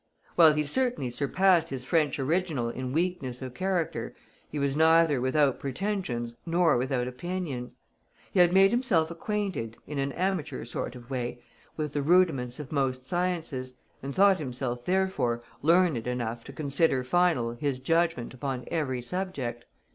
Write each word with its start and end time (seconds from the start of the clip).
While 0.35 0.53
he 0.53 0.63
certainly 0.63 1.11
surpassed 1.11 1.69
his 1.69 1.83
French 1.85 2.17
original 2.17 2.69
in 2.69 2.91
weakness 2.91 3.39
of 3.43 3.53
character, 3.53 4.15
he 4.49 4.57
was 4.57 4.75
neither 4.75 5.21
without 5.21 5.59
pretensions 5.59 6.35
nor 6.43 6.75
without 6.75 7.07
opinions. 7.07 7.75
He 8.31 8.39
had 8.39 8.51
made 8.51 8.71
himself 8.71 9.11
acquainted, 9.11 9.77
in 9.85 9.99
an 9.99 10.11
amateur 10.13 10.65
sort 10.65 10.95
of 10.95 11.11
way, 11.11 11.43
with 11.77 11.93
the 11.93 12.01
rudiments 12.01 12.59
of 12.59 12.71
most 12.71 13.05
sciences, 13.05 13.75
and 14.01 14.15
thought 14.15 14.39
himself, 14.39 14.85
therefore, 14.85 15.43
learned 15.61 16.07
enough 16.07 16.43
to 16.45 16.51
consider 16.51 17.03
final 17.03 17.51
his 17.53 17.77
judgment 17.77 18.33
upon 18.33 18.65
every 18.71 19.03
subject. 19.03 19.65